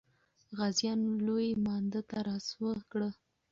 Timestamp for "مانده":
1.65-2.01